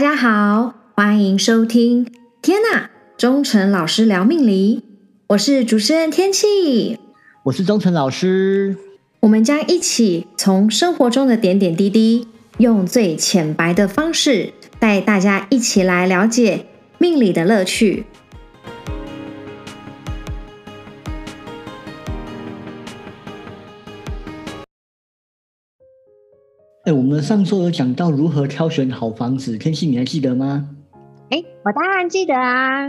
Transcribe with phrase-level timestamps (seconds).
[0.00, 2.06] 家好，欢迎收听。
[2.40, 4.82] 天呐，忠诚老师聊命理，
[5.26, 6.98] 我是主持人天气，
[7.42, 8.78] 我是忠诚老师。
[9.20, 12.26] 我们将一起从生活中的点点滴滴，
[12.56, 16.64] 用最浅白的方式，带大家一起来了解
[16.96, 18.06] 命理的乐趣。
[26.84, 30.66] 哎，我们上周有讲到如何挑选好房子，天气你还记得吗？
[31.28, 32.88] 哎，我当然记得啊！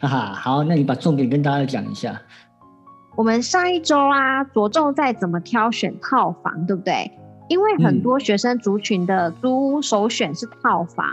[0.00, 2.20] 哈哈，好，那你把重点跟大家讲一下。
[3.16, 7.08] 我们上一周啊，着重在怎么挑选套房，对不对？
[7.48, 11.06] 因为很多学生族群的租屋首选是套房，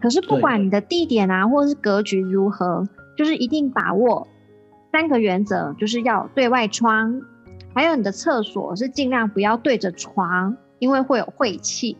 [0.00, 4.28] 可是不管你的地点啊，或者是格局如何，就是一定把握
[4.92, 7.20] 三个原则，就是要对外窗，
[7.74, 10.56] 还有你的厕所是尽量不要对着床。
[10.78, 11.96] 因为会有晦气，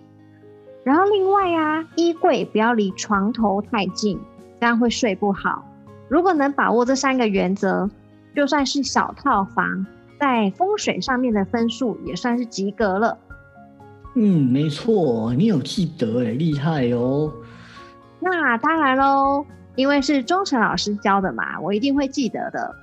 [0.84, 4.18] 然后另外啊，衣柜不要离床头太近，
[4.60, 5.64] 这样会睡不好。
[6.08, 7.90] 如果能把握这三个原则，
[8.34, 9.84] 就算是小套房，
[10.20, 13.18] 在风水上面的分数也算是及格了。
[14.14, 17.32] 嗯，没错，你有记得哎，厉害哦。
[18.20, 22.74] 那当然喽，因为是忠诚老师教的嘛，我一定会记得的。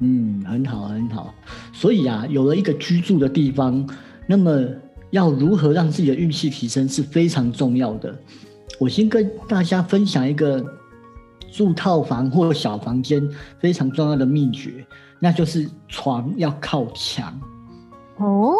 [0.00, 1.34] 嗯，很好很好。
[1.72, 3.88] 所以啊，有了一个居住的地方，
[4.26, 4.52] 那么。
[5.10, 8.14] 要如何让自己的运气提升是非常重要的。
[8.78, 10.64] 我先跟大家分享一个
[11.50, 13.28] 住套房或小房间
[13.58, 14.86] 非常重要的秘诀，
[15.18, 17.40] 那就是床要靠墙。
[18.18, 18.54] 哦，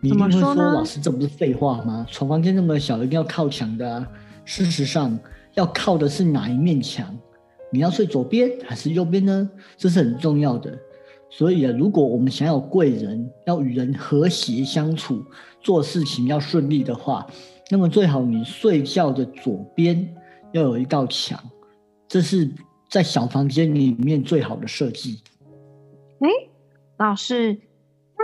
[0.00, 2.06] 你一定会说，老师这不是废话吗？
[2.10, 4.06] 床房间那么小，一定要靠墙的啊。
[4.44, 5.18] 事实上，
[5.54, 7.06] 要靠的是哪一面墙？
[7.70, 9.50] 你要睡左边还是右边呢？
[9.76, 10.76] 这是很重要的。
[11.30, 15.22] 所以啊，如果我们想要贵人，要与人和谐相处，
[15.60, 17.26] 做事情要顺利的话，
[17.70, 20.14] 那么最好你睡觉的左边
[20.52, 21.38] 要有一道墙，
[22.08, 22.50] 这是
[22.88, 25.22] 在小房间里面最好的设计。
[26.20, 26.28] 哎，
[26.96, 27.58] 老师，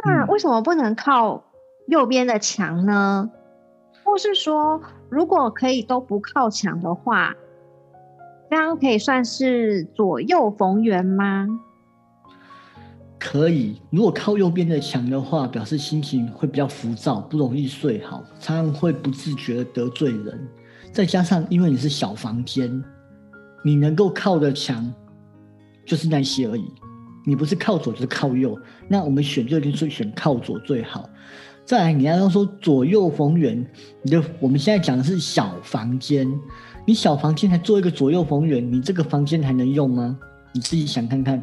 [0.04, 1.44] 那为什么不能靠
[1.86, 3.30] 右边的墙呢？
[4.02, 4.80] 或是说，
[5.10, 7.34] 如果可以都不靠墙的话，
[8.50, 11.46] 这样可以算是左右逢源吗？
[13.26, 20.46] 可以，如果靠右边的墙的话，表示心情会比较浮躁，不容易睡好，常常会不自觉的得罪人。
[20.92, 22.84] 再加上，因为你是小房间，
[23.64, 24.92] 你能够靠的墙
[25.86, 26.70] 就是那些而已。
[27.24, 28.56] 你不是靠左就是靠右，
[28.88, 31.08] 那我们选就一定是选靠左最好。
[31.64, 33.66] 再来，你要说左右逢源，
[34.02, 36.30] 你的我们现在讲的是小房间，
[36.86, 40.18] 你小房间还做一个左右逢源，你这个房间还能用吗？
[40.52, 41.42] 你自己想看看。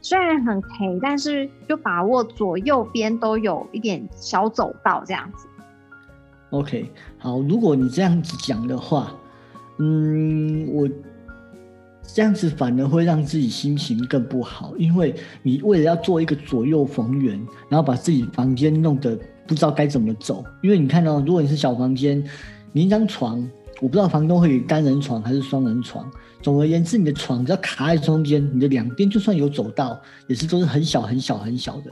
[0.00, 5.46] 虽然很黑，但是就把握左右边都有一点小走道这样子。
[6.50, 9.12] OK，好，如果你这样子讲的话，
[9.78, 10.88] 嗯，我
[12.02, 17.38] 这样子反而会让自己心情更不好，因为你为了要做一个左右逢源，
[17.68, 20.44] 然后把自己房间弄得不知道该怎么走。
[20.62, 22.24] 因为你看到，如果你是小房间，
[22.72, 23.48] 你一张床。
[23.80, 26.04] 我不知道房东会给单人床还是双人床。
[26.42, 31.90] 总而言之，你的床只要卡在中间，你的两边就算有走道，也是都是很小很小很小的。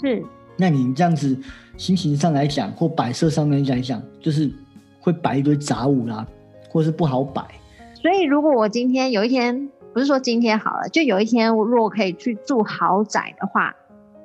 [0.00, 0.22] 是。
[0.56, 1.36] 那你这样子
[1.76, 4.50] 心情上来讲，或摆设上面讲一讲，就是
[5.00, 6.26] 会摆一堆杂物啦，
[6.68, 7.42] 或是不好摆。
[7.94, 13.74] 所以，如果我今天有一天，不是说今天好了，就有一天，我如果可以去住豪宅的话，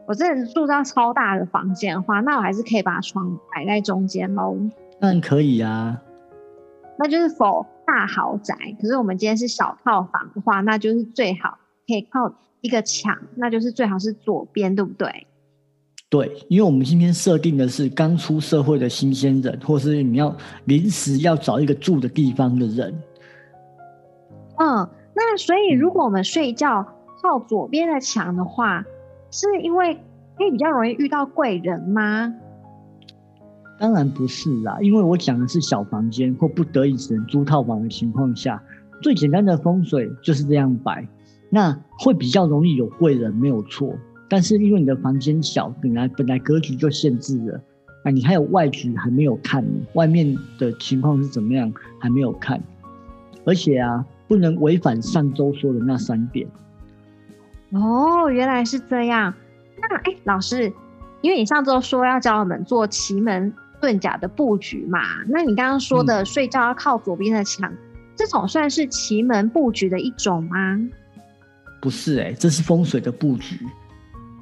[0.08, 4.58] 我真的住到超大的房间的话，那我还是可以把床摆在中间喽。
[5.00, 6.02] 当然可以啊。
[6.98, 11.58] 那就是否大豪宅，可是我们今天是小套房的话，那就是最好
[11.88, 15.28] 可以靠一个墙，那就是最好是左边，对不对？
[16.10, 20.34] 对，因为我们今天设定的是刚出社会的新鲜人，或是你要
[20.66, 22.94] 临时要找一个住的地方的人。
[24.58, 26.86] 嗯，那所以如果我们睡觉
[27.22, 28.86] 靠左边的墙的话，
[29.32, 29.96] 是因为
[30.38, 32.34] 可以比较容易遇到贵人吗？
[33.78, 38.62] 当然不是啦，因为我讲的是小房间或不得已只能租套房的情况下，
[39.02, 41.06] 最简单的风水就是这样摆，
[41.50, 43.94] 那会比较容易有贵人，没有错。
[44.30, 47.62] 但是因为你的房间小，本来本来格局就限制了，
[48.06, 52.64] 啊，你还有外局还没有看呢，外面的情况是怎么样还没有看，
[53.44, 56.48] 而且啊，不能违反上周说的那三点。
[57.72, 59.34] 哦，原来是这样。
[59.82, 60.72] 那哎，老师，
[61.20, 63.54] 因为你上周说要教我们做奇门。
[63.86, 67.72] 遁甲的布局嘛，那你刚刚说的睡觉要靠左边的墙，
[68.16, 70.80] 这种算是奇门布局的一种吗？
[71.80, 73.60] 不是哎，这是风水的布局，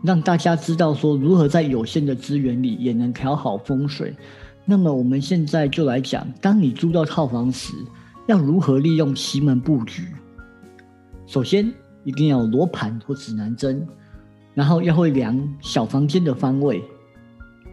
[0.02, 4.16] 让大家知道说如何在有限的资源里也能调好风水。
[4.64, 7.74] 那么我们现在就来讲，当你租到套房时，
[8.28, 10.08] 要如何利用奇门布局。
[11.28, 11.70] 首先，
[12.06, 13.86] 一定要罗盘或指南针，
[14.54, 16.82] 然后要会量小房间的方位。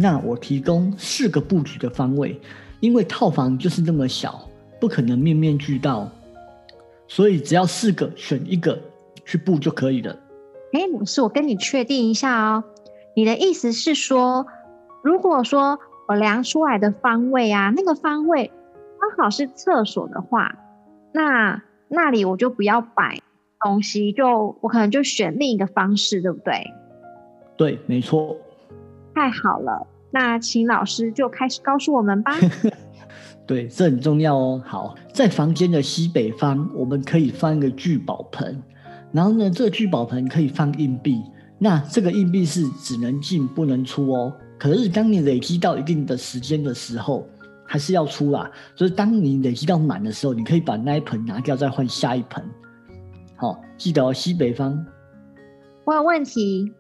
[0.03, 2.41] 那我提供四个布局的方位，
[2.81, 4.49] 因为套房就是那么小，
[4.81, 6.11] 不可能面面俱到，
[7.07, 8.81] 所以只要四个选一个
[9.27, 10.17] 去布就可以了。
[10.73, 12.65] 哎，老师，我跟你确定一下哦，
[13.15, 14.47] 你的意思是说，
[15.05, 18.51] 如果说我量出来的方位啊，那个方位
[18.99, 20.57] 刚好是厕所的话，
[21.13, 23.21] 那那里我就不要摆
[23.63, 26.73] 东西，就我可能就选另一个方式，对不对？
[27.59, 28.35] 对，没错。
[29.21, 32.33] 太好了，那请老师就开始告诉我们吧。
[33.47, 34.63] 对，这很重要哦。
[34.65, 38.63] 好，在房间的西北方，我们可以放一个聚宝盆，
[39.13, 41.23] 然后呢，这个聚宝盆可以放硬币。
[41.59, 44.33] 那这个硬币是只能进不能出哦。
[44.59, 47.29] 可是当你累积到一定的时间的时候，
[47.67, 48.51] 还是要出啦。
[48.75, 52.43] 就是当你累积到满的时候，你可以把那一盆拿掉，再换下一盆。
[53.37, 54.83] 好，记得哦，西北方。
[55.85, 56.73] 我有问题。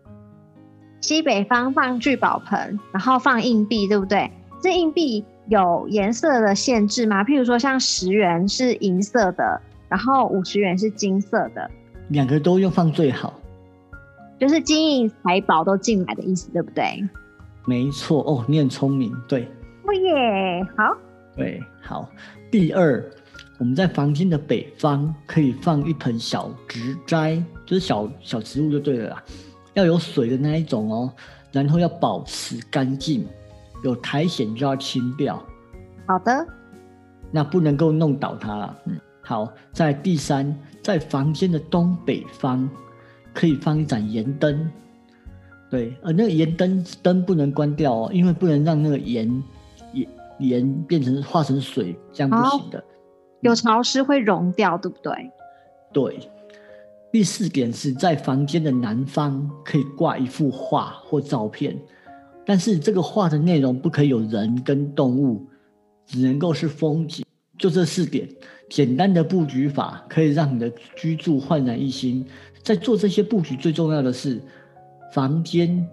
[1.00, 4.30] 西北方放聚宝盆，然后放硬币，对不对？
[4.62, 7.24] 这硬币有颜色的限制吗？
[7.24, 11.70] 譬如说，像十元是银色的，然后五十元是金色的，
[12.08, 13.40] 两个都用放最好，
[14.38, 17.08] 就是金银财宝都进来的意思，对不对？
[17.66, 19.48] 没错哦，你很聪明，对。
[19.84, 20.96] 哦耶，好。
[21.34, 22.08] 对，好。
[22.50, 23.02] 第二，
[23.58, 29.24] 我们在房间的北方可以放一盆小植栽，就是小小植物就对了啦。
[29.74, 31.12] 要有水的那一种哦，
[31.52, 33.26] 然后要保持干净，
[33.84, 35.42] 有苔藓就要清掉。
[36.06, 36.46] 好的，
[37.30, 38.76] 那不能够弄倒它了。
[38.86, 42.68] 嗯，好，在第三，在房间的东北方
[43.32, 44.70] 可以放一盏盐灯。
[45.70, 49.42] 对，而那个盐灯灯不能关掉哦，因为不能让那个盐
[49.92, 50.08] 盐
[50.40, 52.82] 盐变成化成水，这样不行的。
[53.40, 55.30] 有潮湿会溶掉，对不对？
[55.92, 56.30] 对。
[57.12, 61.76] 第四点是在房间的南方可以挂一幅画或照片，
[62.46, 65.44] 但是这个画的内容不可以有人跟动物，
[66.06, 67.24] 只能够是风景。
[67.58, 68.28] 就这四点
[68.70, 72.24] 简单的布局法，可以让你的居住焕然一新。
[72.62, 74.40] 在做这些布局，最重要的是
[75.12, 75.84] 房间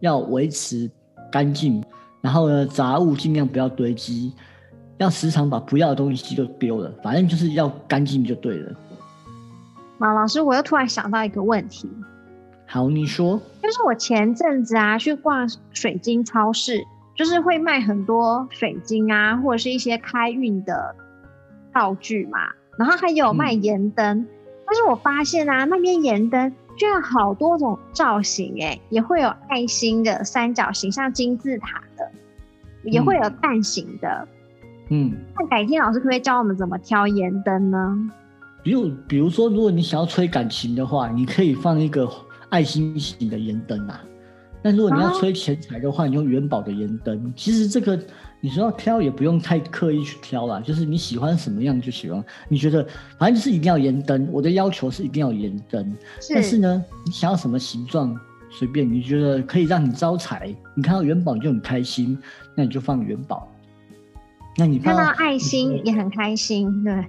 [0.00, 0.90] 要维持
[1.30, 1.84] 干净，
[2.20, 4.32] 然后呢，杂物尽量不要堆积，
[4.98, 8.74] 要时常把不要的东西就丢了，反正就是要干净就对了。
[10.02, 11.88] 马老师，我又突然想到一个问题。
[12.66, 13.40] 好，你说。
[13.62, 16.84] 就是我前阵子啊，去逛水晶超市，
[17.14, 20.96] 就是会卖很多水晶啊，或者是一些开运的
[21.72, 22.40] 道具嘛。
[22.76, 24.26] 然后还有卖盐灯，
[24.66, 32.10] 但是我发现啊，那边盐灯居然好多种造型，哎，也会有爱心的、三角形，像金字塔的，
[32.82, 34.26] 也会有蛋形的。
[34.88, 35.12] 嗯。
[35.38, 38.10] 那改天老师可不可以教我们怎么挑盐灯呢？
[38.62, 42.08] 比如，比如说，如果你想要吹感情的话，你可以放一个
[42.48, 44.02] 爱心型的盐灯啊。
[44.64, 47.32] 但如果你要吹钱财的话，你用元宝的盐灯。
[47.34, 48.00] 其实这个
[48.40, 52.24] 你说要挑，也不用太刻意去挑啦，就是你喜欢什么样就喜欢。
[52.48, 52.86] 你觉得
[53.18, 55.96] 反正就是一定要盐灯，我的要求是一定要盐灯。
[56.32, 58.16] 但是呢，你想要什么形状
[58.50, 62.16] 随便，你觉得可以让你招财，你看到元宝就很开心，
[62.54, 63.48] 那你就放元宝。
[64.56, 67.04] 那你看到爱心也很开心，对。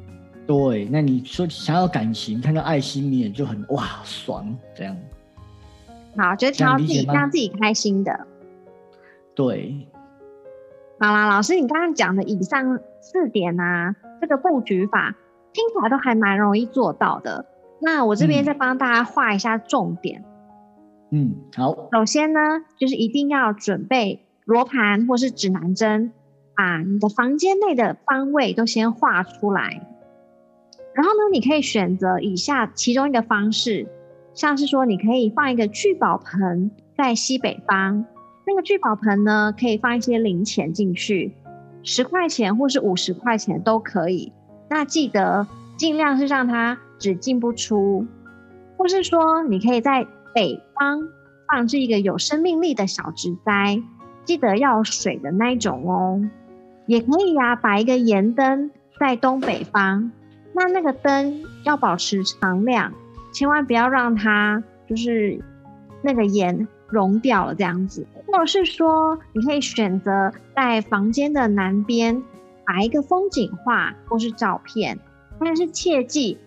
[0.46, 4.96] 对，那你说想要感情，看到爱心你也就很哇爽这样。
[6.18, 8.28] 好，就挑自己让自己开心的。
[9.34, 9.88] 对。
[11.00, 15.16] 好啦，老师，你刚刚讲的以上四点啊，这个布局法
[15.54, 17.46] 听起来都还蛮容易做到的。
[17.80, 20.24] 那我这边再帮大家画一下重点。
[21.10, 21.90] 嗯，好。
[21.92, 22.40] 首先呢，
[22.78, 26.12] 就是一定要准备罗盘或是指南针，
[26.56, 29.88] 把你的房间内的方位都先画出来。
[30.94, 33.88] 然后呢，你可以选择以下其中一个方式，
[34.34, 38.06] 像是说，你可以放一个聚宝盆在西北方，
[38.46, 41.34] 那个聚宝盆呢，可以放一些零钱进去，
[41.82, 44.32] 十块钱或是五十块钱都可以。
[44.70, 45.48] 那记得
[45.78, 48.06] 尽量是让它只进不出，
[48.78, 51.08] 或是说，你可以在北方
[51.48, 53.82] 放置一个有生命力的小植栽，
[54.26, 56.22] 记得要水的那一种哦。
[56.86, 58.70] 也可以呀，摆一个盐灯
[59.00, 60.12] 在东北方。
[60.54, 62.94] 那那个灯要保持常亮，
[63.34, 65.44] 千万不要让它就是
[66.02, 68.06] 那个盐融掉了这样子。
[68.28, 72.24] 或者是说，你可以选择在房间的南边
[72.66, 74.98] 摆一个风景画或是照片，
[75.40, 76.38] 但是切记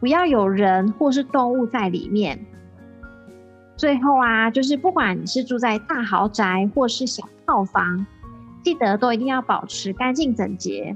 [0.00, 2.44] 不要有人或是动物在里面。
[3.76, 8.06] 最后啊，就是不管你是住在大豪宅或是小套房，
[8.62, 10.94] 记得都一定要保持干净整洁，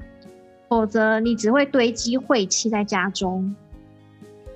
[0.69, 3.53] 否则你只会堆积晦气在家中。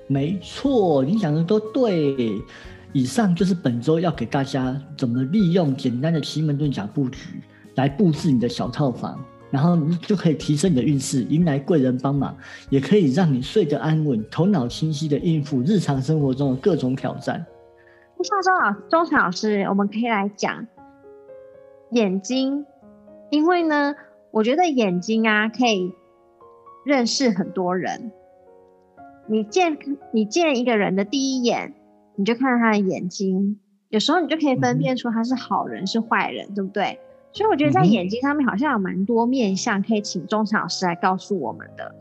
[0.06, 2.40] 没错，你讲的都对。
[2.92, 7.40] 以上就是本周要给大家怎么利用简单的奇门遁甲布局
[7.74, 9.18] 来布置你的小套房，
[9.50, 12.36] 然后你就可以提升你的运势，迎来贵人帮忙，
[12.70, 17.44] 也可以让你睡得安稳，头脑清晰的应付日常生活中的各种挑战。
[18.22, 20.68] 下周老周晨老师，我们可以来讲
[21.90, 22.64] 眼睛，
[23.30, 23.96] 因为呢，
[24.30, 25.92] 我觉得眼睛啊可以
[26.84, 28.12] 认识很多人。
[29.26, 29.78] 你见
[30.12, 31.74] 你见一个人的第一眼。
[32.16, 37.00] 你就看他的眼睛，有时候你就可以分辨出他是好人是坏人，对不对？
[37.32, 41.92] 所以我觉得在眼睛上面好像有蛮多面相，可以请钟诚老师来告诉我们的。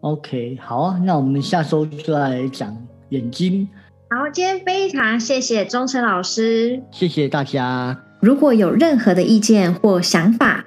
[0.00, 2.76] OK，好啊，那我们下周就来讲
[3.10, 3.68] 眼睛。
[4.08, 8.02] 好，今天非常谢谢钟诚老师，谢谢大家。
[8.20, 10.64] 如果有任何的意见或想法，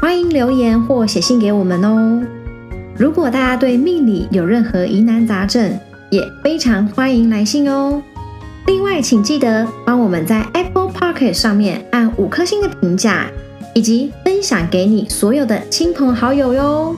[0.00, 2.37] 欢迎留言或写信给我们哦。
[2.98, 5.78] 如果大家对命理有任何疑难杂症，
[6.10, 8.02] 也非常欢迎来信哦。
[8.66, 13.26] 另外，请记得帮我们在 Apple p o c k e t 上面按五颗星的评价，
[13.72, 16.96] 以及分享给你所有的亲朋好友哟。